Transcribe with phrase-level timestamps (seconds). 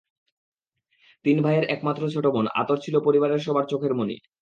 [1.25, 4.15] তিন ভাইয়ের একমাত্র ছোট বোন আতর ছিল পরিবারের সবার চোখের মণি।